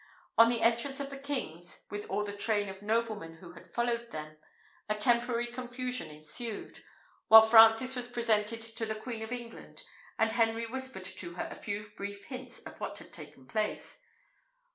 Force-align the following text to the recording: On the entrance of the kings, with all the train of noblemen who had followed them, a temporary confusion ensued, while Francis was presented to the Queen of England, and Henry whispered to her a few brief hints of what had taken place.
On 0.35 0.49
the 0.49 0.63
entrance 0.63 0.99
of 0.99 1.11
the 1.11 1.17
kings, 1.19 1.83
with 1.91 2.07
all 2.09 2.23
the 2.23 2.35
train 2.35 2.69
of 2.69 2.81
noblemen 2.81 3.35
who 3.35 3.51
had 3.53 3.71
followed 3.71 4.09
them, 4.09 4.37
a 4.89 4.95
temporary 4.95 5.45
confusion 5.45 6.09
ensued, 6.09 6.83
while 7.27 7.43
Francis 7.43 7.95
was 7.95 8.07
presented 8.07 8.61
to 8.63 8.87
the 8.87 8.95
Queen 8.95 9.21
of 9.21 9.31
England, 9.31 9.83
and 10.17 10.31
Henry 10.31 10.65
whispered 10.65 11.05
to 11.05 11.35
her 11.35 11.47
a 11.51 11.55
few 11.55 11.87
brief 11.95 12.23
hints 12.23 12.57
of 12.61 12.79
what 12.79 12.97
had 12.97 13.13
taken 13.13 13.45
place. 13.45 13.99